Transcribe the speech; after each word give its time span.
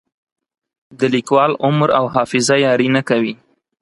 د 0.99 1.01
لیکوال 1.13 1.51
عمر 1.65 1.89
او 1.99 2.05
حافظه 2.15 2.55
یاري 2.65 2.87
نه 2.95 3.01
کوي. 3.09 3.33